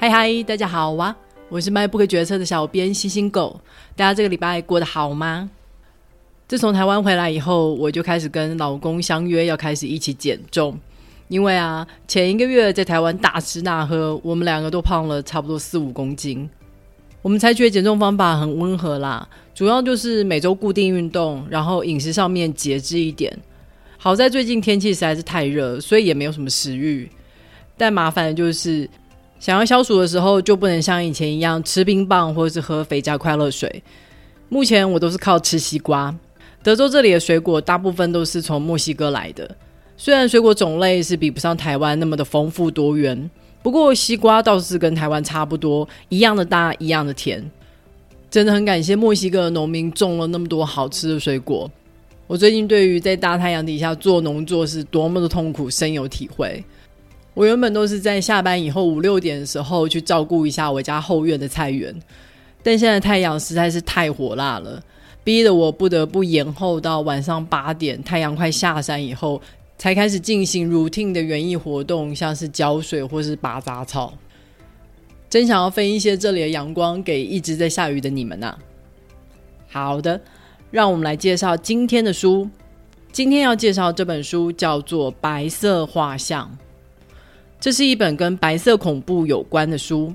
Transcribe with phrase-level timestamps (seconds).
[0.00, 1.12] 嗨嗨，大家好哇！
[1.48, 3.60] 我是卖不可决策的小编星星狗。
[3.96, 5.50] 大家这个礼拜过得好吗？
[6.46, 10.78] 自从台湾回来以后，我就开始跟老公相约要开始一起减重。
[11.26, 16.48] 因为啊，前一个月在台湾大吃大喝，我们两个都胖了差不多四五公斤。
[17.20, 23.36] 我们采取的减重方法很温和啦，主要就是每周固定运动，然后饮食上面节制一点。
[23.96, 27.10] 好在最近天气实在是太热，所以也没有什么食欲。
[27.76, 28.88] 但麻烦的就是，
[29.40, 33.82] 想要消暑的时候，就不能像以前一样吃冰棒或者是喝肥加快乐水。
[34.48, 36.14] 目前我都是靠吃西瓜。
[36.62, 39.48] 德州这里的水果大部分都是从墨西哥来的，
[39.96, 43.30] 虽然水果种类是比不上台湾那么的丰富多元，
[43.62, 47.48] 不过西瓜倒是跟台湾差不多，一样的大，一样的甜。
[48.28, 51.70] 真的很感谢墨西哥的农民种了那么多好吃的水果。
[52.26, 56.62] 我最近对于在大太阳底下做农作是多么的痛苦深有体会。
[57.38, 61.94] 我原本都是在下班以后五六点的时候去照顾一下我家后院的菜园，
[62.64, 64.82] 但现在太阳实在是太火辣了，
[65.22, 69.40] 逼得我不得不延后到晚上八点，太阳快下山以后
[69.76, 74.12] 才开始进行 routine 的园艺活动，像是浇水或是拔杂草。
[75.30, 78.58] 真想要分一些这里的阳光给一直在下雨的你们呐。
[79.68, 80.20] 好的。
[80.72, 82.50] 让我们来介绍今天的书。
[83.12, 86.44] 今天要介绍这本书叫做《白色画像》，
[87.60, 90.14] 这是一本跟白色恐怖有关的书。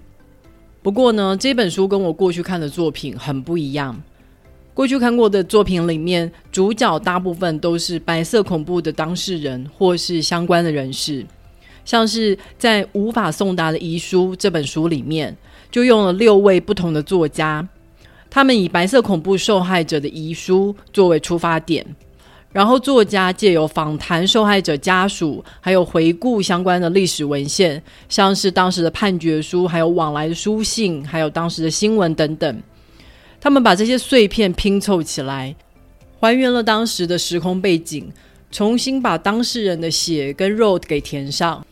[0.81, 4.01] 不过呢，这本书跟我过去看的作品很不一样。
[4.73, 11.25] 过去看过的作品里面，主角大部分都是白色恐怖的当事人或是相关的人士，
[11.85, 15.35] 像是在《无法送达的遗书》这本书里面，
[15.69, 17.67] 就用了六位不同的作家。
[18.29, 21.85] 他们以白色恐怖受害者的遗书作为出发点，
[22.53, 32.61] 然后作家借由访谈受害者家属，还有回顾相关的历史文献，像是当时的判决书、还有往来的书信，还有当时的新闻等等。
[33.41, 35.55] 他们把这些碎片拼凑起来，
[36.19, 38.09] 还原了当时的时空背景，
[38.51, 41.65] 重新把当事人的血跟肉给填上。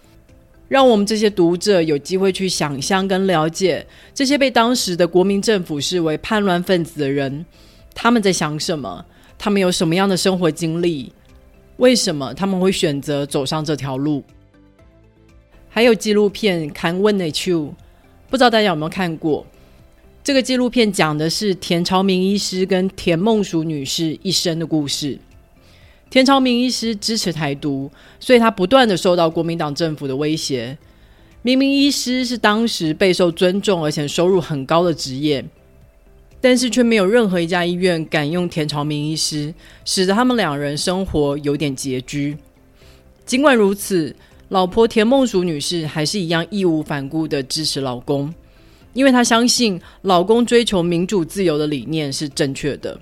[0.67, 7.45] 让我们这些读者有机会去想象跟了解这些被当时的国民政府视为叛乱分子的人，
[7.94, 9.05] 他们在想什么？
[9.44, 11.12] 他们有什么样的生活经历？
[11.78, 14.24] 为什么他们会选择走上这条路？
[15.68, 17.62] 还有纪录片《看问的秋》，
[18.29, 19.44] 不知道大家有没有看过？
[20.24, 25.18] 这个纪录片讲的是田朝明医师跟田梦淑女士一生的故事。
[26.12, 30.78] 田朝明医师支持台独，所以他不断的受到国民党政府的威胁。
[31.41, 35.44] 明明医师是当时备受尊重而且收入很高的职业，
[36.41, 39.53] 但是却没有任何一家医院敢用田朝明医师，
[39.85, 42.35] 使得他们两人生活有点拮据。
[43.25, 44.13] 尽管如此，
[44.50, 48.34] 老婆田梦淑女士还是一样义无反顾的支持老公，
[48.94, 53.00] 因为她相信老公追求民主自由的理念是正确的。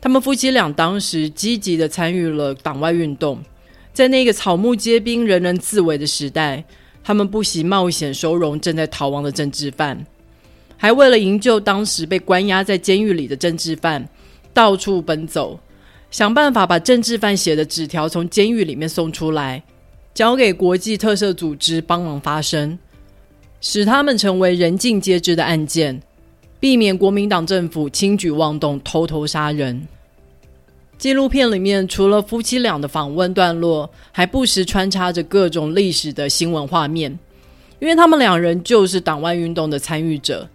[0.00, 3.42] 他们夫妻俩当时积极的参与了党外运动，
[3.92, 6.64] 在那个草木皆兵、人人自危的时代，
[7.02, 10.06] 他们不惜冒险收容正在逃亡的政治犯，
[10.84, 14.06] 还为了营救当时被关押在监狱里的政治犯，
[14.52, 15.58] 到处奔走，
[16.10, 19.62] 想办法把政治犯写的纸条从监狱里面送出来，
[20.12, 22.78] 交给国际特赦组织帮忙发声，
[23.62, 26.02] 使他们成为人尽皆知的案件，
[26.60, 29.88] 避免国民党政府轻举妄动、偷偷杀人。
[30.98, 37.18] 纪录片里面除了夫妻俩的访问段落，还不时穿插着各种历史的新闻画面，
[37.78, 40.46] 因为他们两人就是党外运动的参与者，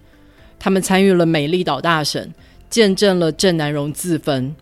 [0.59, 2.33] 他们参与了美丽岛大审，
[2.69, 4.53] 见证了郑南荣自焚，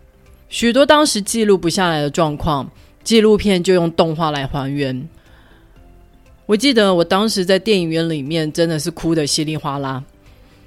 [0.47, 2.69] 许多当时记录不下来的状况，
[3.03, 5.09] 纪录片就用动画来还原。
[6.45, 10.03] 我记得我当时在电影院里面真的是哭得稀里哗啦，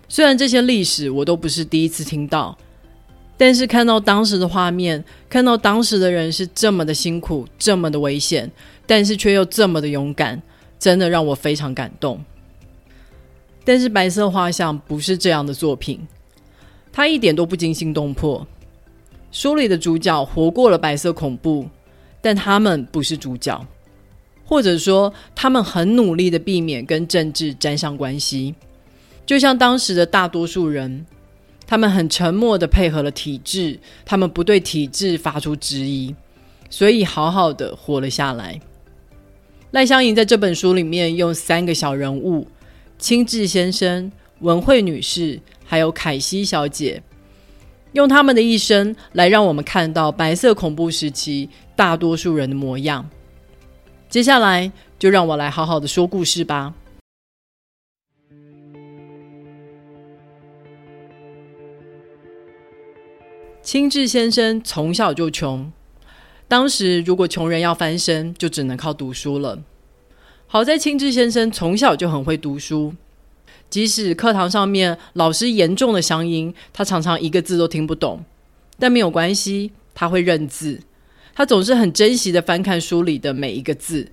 [0.09, 2.59] 虽然这些历史我都不是第一次听到。
[3.39, 8.51] 但是看到当时的画面，看到当时的人是这么的辛苦，这么的危险，
[8.87, 10.43] 但是却又这么的勇敢，
[10.79, 12.23] 真的让我非常感动。
[13.65, 16.01] 但是《白色画像》不是这样的作品，
[16.93, 18.47] 它一点都不惊心动魄。
[19.31, 21.69] 书里的主角活过了白色恐怖，
[22.21, 23.65] 但他们不是主角，
[24.45, 28.55] 或者说他们很努力的避免跟政治沾上关系，
[29.25, 31.07] 就像当时的大多数人。
[31.67, 36.13] 他们很沉默的配合了体制，他们不对体制发出质疑，
[36.69, 38.61] 所以好好的活了下来。
[39.71, 42.45] 赖香盈在这本书里面用三个小人物：
[43.01, 47.03] 清志先生文慧女士还有凯西小姐
[47.93, 53.09] 用他们的一生来让我们看到白色恐怖时期大多数人的模样。
[54.09, 56.73] 接下来就让我来好好的说故事吧。
[63.63, 65.73] 清志先生从小就穷
[66.47, 69.59] 当时如果穷人要翻身就只能靠读书了。
[70.53, 72.93] 好在清志先生从小就很会读书，
[73.71, 78.25] 即使课堂上面老师严重的乡音，他常常一个字都听不懂，
[78.77, 80.81] 但没有关系，他会认字。
[81.37, 84.11] 他总是很珍惜的翻看书里的每一个字，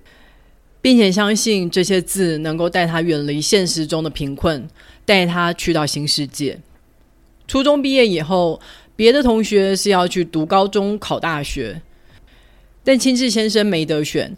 [0.80, 4.68] 并且相信这些字能够带他远离现实中的贫困，
[5.04, 6.60] 带他去到新世界。
[7.48, 8.60] 初中毕业以后，
[8.94, 11.82] 别的同学是要去读高中、考大学，
[12.84, 14.36] 但清志先生没得选，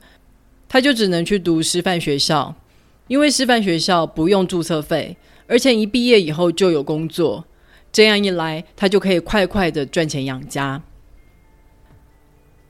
[0.72, 2.54] 他就只能去读师范学校，
[3.08, 5.16] 因为师范学校不用注册费，
[5.48, 7.44] 而且一毕业以后就有工作，
[7.90, 10.80] 这样一来，他就可以快快的赚钱养家。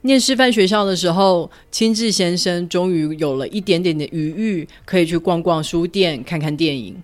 [0.00, 6.96] 念师范学校的时候，清志先生终于有了一点点的余裕，可以去逛逛书店、看看电影。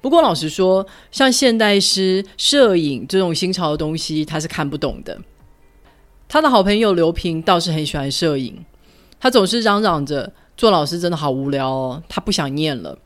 [0.00, 5.20] 不过，老实说，像现代诗、摄影这种新潮的东西，他是看不懂的。
[6.26, 8.64] 他的好朋友刘平倒是很喜欢摄影，
[9.24, 12.98] 他总是嚷嚷着做老师真的好无聊哦，他不想念了。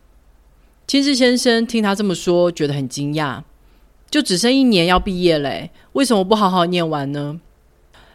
[0.85, 3.45] 清志先生听他这么说，觉得很惊讶，
[4.11, 7.39] 就只剩一年要毕业嘞，为什么不好好念完呢？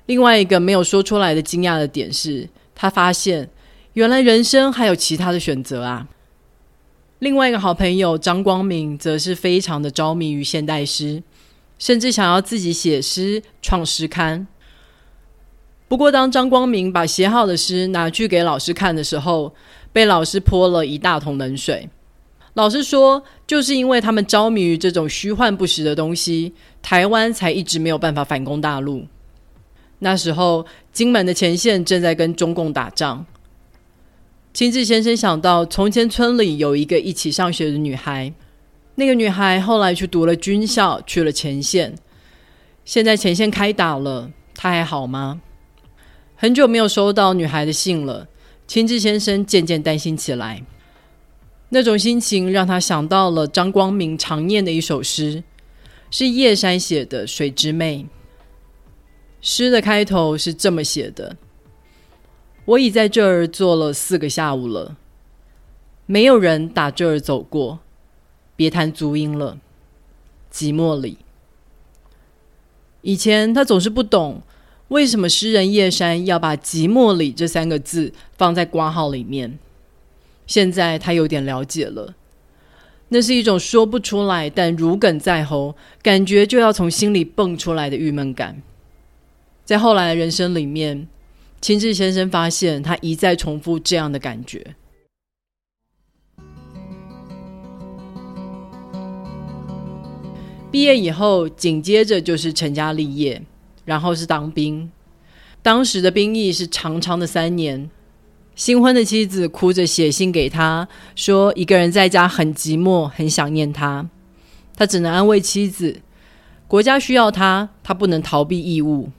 [0.08, 3.50] 另外一个没有说出来的惊讶的点是，他发现
[3.94, 6.10] 原来人生还有其他的选择啊。
[7.20, 11.24] 另外一个好朋友张光明则是非常的着迷于现代诗，
[11.80, 14.46] 甚至想要自己写诗创诗刊。
[15.94, 19.54] 不过，当张光明把写好的诗拿去给老师看的时候，
[19.92, 21.88] 被老师泼了一大桶冷水。
[22.56, 26.52] 老师说，就是因为他们着迷于这种虚幻不实的东西，
[26.82, 29.06] 台湾才一直没有办法反攻大陆。
[30.00, 33.24] 那时候，金门的前线正在跟中共打仗。
[34.52, 38.34] 清志先生想到，从前村里有一个一起上学的女孩，
[38.96, 41.94] 那个女孩后来去读了军校，去了前线。
[42.84, 45.40] 现在前线开打了，她还好吗？
[46.44, 48.28] 很久没有收到女孩的信了，
[48.68, 50.62] 清志先生渐渐担心起来。
[51.70, 55.42] 那种心情让他想到了张光明常念的一首诗，
[56.12, 58.06] 是叶山写的《水之妹》。
[59.40, 61.38] 诗的开头是这么写的
[62.68, 64.98] ：“我已在这儿坐了四个下午了，
[66.06, 67.80] 没有人打这儿走过，
[68.58, 69.58] 别谈足音了。
[70.52, 71.20] 寂寞里，
[73.00, 74.42] 以前他总是不懂
[74.90, 79.58] 为什么诗人叶山要把‘寂寞里’这三个字放在挂号里面，
[80.46, 82.16] 现在他有点了解了，
[83.10, 88.62] 那是一种说不出来但如鲠在喉，感觉就要从心里蹦出来的郁闷感。”
[89.66, 91.08] 在后来的人生里面，
[91.62, 94.76] 清志先生发现他一再重复这样的感觉。
[100.70, 103.42] 毕业以后，紧接着就是成家立业，
[103.86, 104.92] 然后是当兵。
[105.62, 107.90] 当时的兵役是长长的三年。
[108.56, 114.08] 新婚的妻子哭着写信给他说：“一个人在家很寂寞，很想念他。”
[114.78, 116.02] 他只能安慰妻子
[116.68, 119.10] ：“国家需要他，他不能逃避义务。”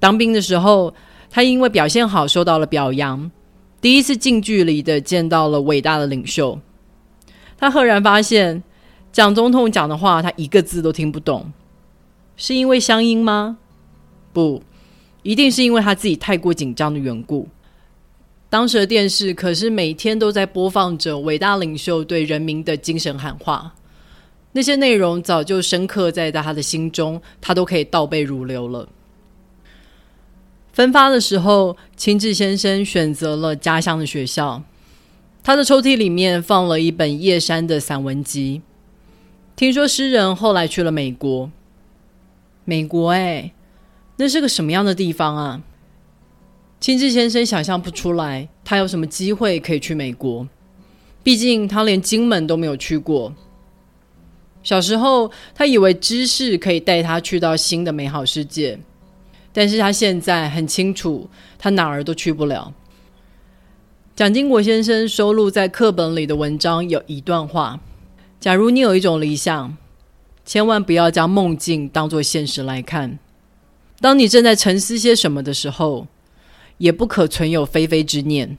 [0.00, 0.92] 当兵的时候，
[1.30, 3.30] 他因为表现好受到了表扬，
[3.80, 6.58] 第一次近距离的见到了伟大的领袖。
[7.56, 8.64] 他赫然发现，
[9.12, 11.52] 蒋总统讲的话他一个字都听不懂，
[12.36, 13.58] 是因为乡音吗？
[14.32, 14.62] 不，
[15.22, 17.48] 一定是因为他自己太过紧张的缘故。
[18.48, 23.74] 当时的电视可是每天都在播放着伟大领袖对人民的精神喊话，
[24.52, 28.88] 那些内容早就深刻在他的心中，他都可以倒背如流了。
[30.72, 34.62] 分发的时候，清志先生选择了家乡的学校。
[35.42, 38.62] 他的抽屉里面放了一本叶山的散文集。
[39.56, 41.50] 听说诗人后来去了美国。
[42.64, 43.52] 美国，哎，
[44.22, 45.60] 那是个什么样的地方啊？
[46.78, 50.46] 清志先生想象不出来，他有什么机会可以去美国？
[51.24, 53.34] 毕竟他连金门都没有去过。
[54.62, 58.78] 小时候，他以为知识可以带他去到新的美好世界。
[59.52, 62.72] 但是他现在很清楚，他哪儿都去不了。
[64.14, 67.80] 蒋经国先生收录在课本里的文章有一段话：
[68.38, 69.76] 假如你有一种理想，
[70.44, 73.18] 千万不要将梦境当作现实来看。
[74.02, 76.06] 当你正在沉思些什么的时候，
[76.76, 78.58] 也不可存有非非之念。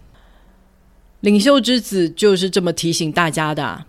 [1.20, 3.86] 领袖之子就是这么提醒大家的：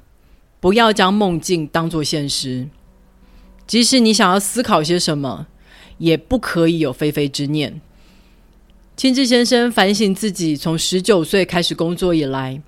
[0.61, 2.69] 不要将梦境当作现实。
[3.67, 5.47] 即使你想要思考些什么。
[5.99, 7.81] 也不可以有非非之念。
[8.97, 12.61] 清志先生反省自己，从十九岁开始工作以来，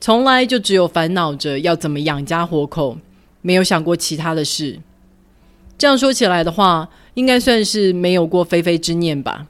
[0.00, 2.98] 从来就只有烦恼着要怎么养家活口，
[3.40, 4.80] 没有想过其他的事。
[5.78, 9.46] 这样说起来的话，应该算是没有过非非之念吧。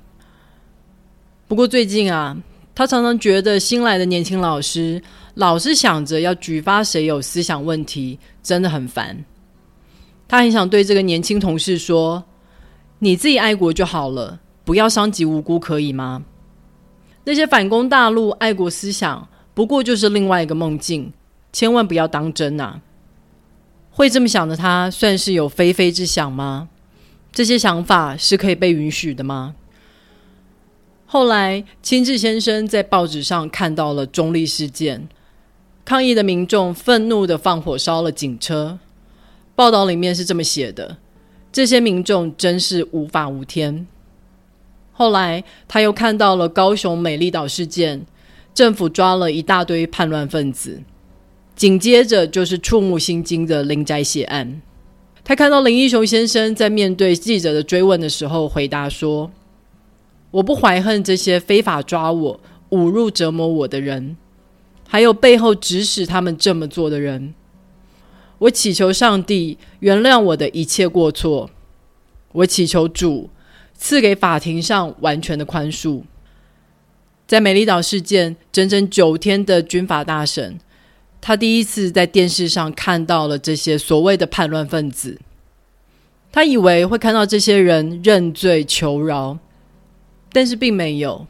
[1.47, 2.37] 不过最近啊，
[2.75, 5.03] 他常常觉得新来的年轻老师
[5.35, 9.25] 老是想着要举发谁有思想问题，真的很烦。
[10.27, 12.25] 他很想对这个年轻同事说
[12.99, 16.25] ：“你自己爱国就好了，不要伤及无辜，可以吗？”
[17.25, 21.13] 那些反攻大陆、爱国思想，不过就是另外一个梦境，
[21.53, 22.81] 千万不要当真呐！
[23.91, 26.69] 会这么想的他，算是有非非之想吗？
[27.35, 29.57] 这些想法是可以被允许的吗？
[31.05, 35.09] 后来，清志先生在报纸上看到了中立事件，
[35.85, 38.79] 抗议的民众愤怒的放火烧了警车。
[39.57, 40.97] 报道里面是这么写的：
[41.53, 43.87] 这些民众真是无法无天。
[44.93, 48.07] 后来他又看到了高雄美丽岛事件，
[48.55, 50.83] 政府抓了一大堆叛乱分子。
[51.57, 54.63] 紧接着就是触目心惊的林宅血案。
[55.25, 59.31] 他看到林义雄先生在面对记者的追问的时候，回答说
[60.31, 62.41] ：“我不怀恨这些非法抓我、
[62.71, 64.17] 侮辱、折磨我的人，
[64.87, 67.35] 还有背后指使他们这么做的人。
[68.39, 71.51] 我祈求上帝原谅我的一切过错。
[72.33, 73.31] 我祈求主。”
[73.77, 76.03] 赐给法庭上完全的宽恕。
[77.27, 80.59] 在美丽岛事件整整九天的军法大审，
[81.27, 85.19] 他第一次在电视上看到了这些所谓的叛乱分子。
[86.31, 89.39] 他以为会看到这些人认罪求饶，
[90.35, 91.27] 但是并没有。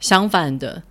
[0.00, 0.82] 相反的，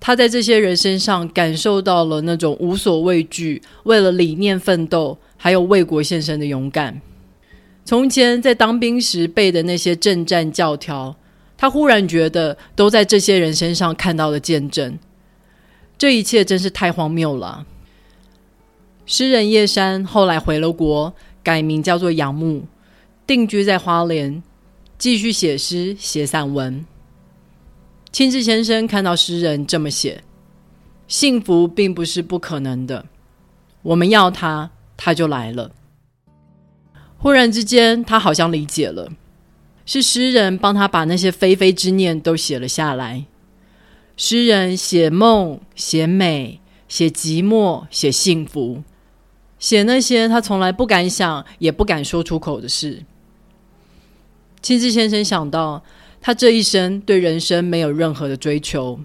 [0.00, 7.02] 他在这些人身上感受到了那种无所畏惧、为了理念奋斗，还有为国献身的勇敢。
[7.84, 11.14] 从前在当兵时背的那些政战教条，
[11.58, 14.98] 他忽然觉得都在这些人身上看到了见证。
[15.98, 17.66] 这一切真是太荒谬了。
[19.06, 22.64] 诗人叶山后来回了国，改名叫做杨牧，
[23.26, 24.42] 定居在花莲，
[24.96, 26.84] 继续写诗写散文。
[28.10, 30.22] 亲志先生看到诗人这么写，
[31.06, 33.06] 幸福并不是不可能的，
[33.82, 35.72] 我们要他，他就来了。
[37.18, 39.10] 忽然之间，他好像理解了，
[39.84, 43.26] 是诗人帮他把那些非非之念都写了下来。
[44.16, 48.82] 诗人写梦、写美、写寂寞、写幸福，
[49.64, 53.02] 写那些他从来不敢想也不敢说出口的事。
[54.60, 55.82] 亲志先生想到，
[56.20, 59.00] 他这一生对人生没有任何的追求，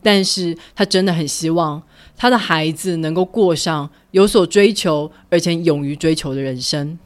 [0.00, 1.82] 但是他真的很希望
[2.16, 6.96] 他的孩子能够过上有所追求而且勇于追求的人生。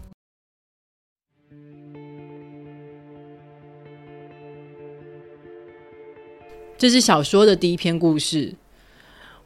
[6.76, 8.54] 这是小说的第一篇故事。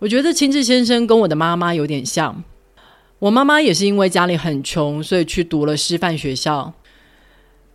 [0.00, 2.42] 我觉得清志先生跟我的妈妈有点像。
[3.20, 6.72] 我妈妈也是因为家里很穷，所以去读了师范学校。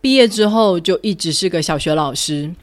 [0.00, 2.54] 毕业之后就一直是个小学老师。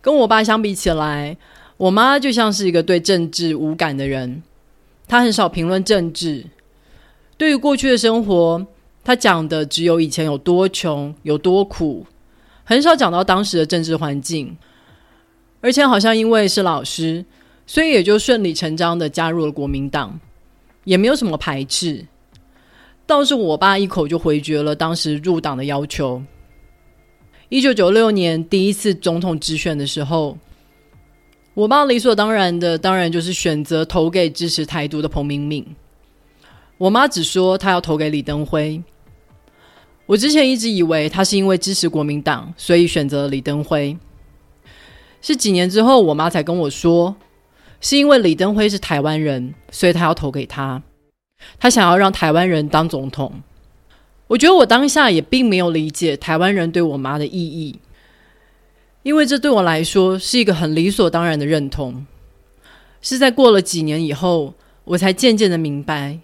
[0.00, 1.36] 跟我爸相比起来，
[1.76, 4.42] 我妈就像是一个对政治无感的人。
[5.06, 6.46] 她很少评论政治。
[7.36, 8.66] 对于过去的生活，
[9.02, 12.06] 她讲的只有以前有多穷、有多苦，
[12.64, 14.56] 很少讲到当时的政治环境。
[15.60, 17.24] 而且好像因为是老师，
[17.66, 20.18] 所以也就顺理成章的加入了国民党，
[20.84, 22.06] 也没有什么排斥。
[23.06, 26.22] 倒是我爸一口就回绝了当时入党的要求。
[27.50, 30.38] 一九九六年第一次总统直选的时候，
[31.52, 35.64] 我爸理所当然的当然就是选择投给支持台独的彭明敏。
[36.78, 38.82] 我妈只说她要投给李登辉。
[40.06, 43.96] 我之前一直以为她是因为支持国民党，所以选择了李登辉。
[45.20, 47.14] 是几年之后，我妈才跟我说，
[47.84, 50.82] 是因为李登辉是台湾人，所以他要投给他，
[51.58, 53.42] 他想要让台湾人当总统。
[54.26, 57.78] 我觉得我当下也并没有理解台湾人对我妈的意义，
[59.02, 62.06] 因为这对我来说是一个很理所当然的认同。
[63.02, 66.18] 是在过了几年以后，我才渐渐的明白，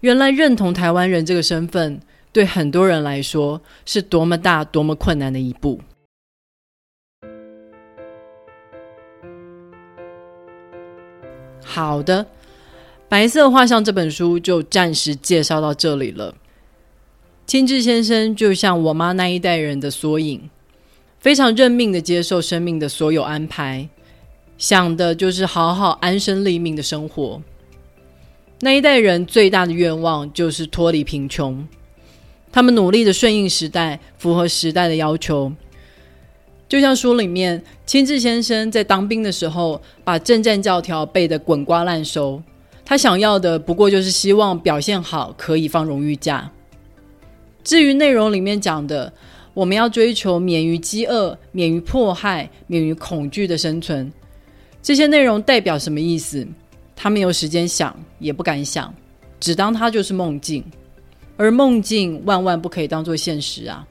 [0.00, 2.00] 原来认同台湾人这个身份，
[2.32, 5.78] 对很多人来说是多么大、多么困难的一步。
[11.74, 12.24] 好的，
[13.08, 16.32] 《白色画像》这本书就暂时介绍到这里了。
[17.48, 20.48] 清志先生就像我妈那一代人的缩影，
[21.18, 23.88] 非常认命的接受生命的所有安排，
[24.56, 27.42] 想的就是好好安身立命的生活。
[28.60, 31.66] 那一代人最大的愿望就是脱离贫穷，
[32.52, 35.52] 他们努力的顺应时代，符合时代的要求。
[36.68, 42.42] 就像书里面，亲志先生在当兵的时候，把政战教条背得滚瓜烂熟。
[42.84, 46.50] 他想要的不过就是希望表现好，可以放荣誉假。
[47.62, 49.12] 至于内容里面讲的，
[49.54, 54.12] 我们要追求免于饥饿、免于迫害、免于恐惧的生存。
[54.82, 56.46] 这些内容代表什么意思？
[56.96, 58.92] 他没有时间想，也不敢想，
[59.40, 60.64] 只当它就是梦境。
[61.36, 63.86] 而梦境万万不可以当做现实啊！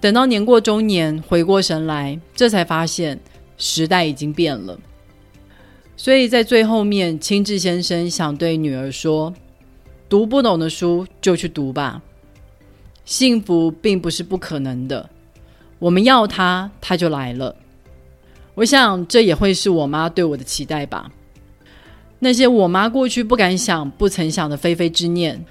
[0.00, 3.18] 等到年过中年，回过神来，这才发现
[3.56, 4.78] 时代已经变了。
[5.96, 9.32] 所以在最后面，清志先生想对女儿说
[10.08, 12.02] ：“读不懂的书就去读吧。
[13.04, 15.08] 幸福并不是不可能的，
[15.78, 17.56] 我们要它，它就来了。”
[18.54, 21.10] 我想，这也会是我妈对我的期待吧。
[22.18, 25.44] 那些我妈过去不敢想、不曾想的非非之念。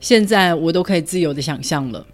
[0.00, 2.06] 现在我都可以自由的想象了。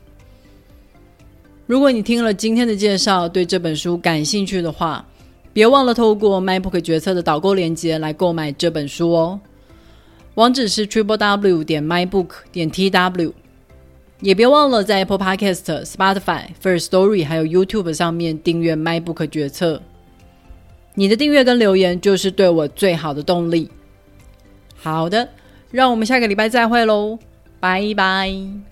[1.71, 5.07] 如果你听了今天的介绍，对这本书感兴趣的话，
[5.53, 9.41] 别忘了透过 MyBook 决策的导购链接来购买这本书哦。
[10.35, 13.33] 网址是 triple w 点 mybook 点 tw。
[14.21, 19.81] 也别忘了在 Apple Podcast、Spotify、First Story 还有 YouTube 上面订阅 MyBook 决策。
[20.97, 23.71] 你的订阅跟留言就是对我最好的动力。
[24.75, 25.29] 好的，
[25.71, 27.17] 让我们下个礼拜再会喽。
[27.61, 28.70] 拜拜。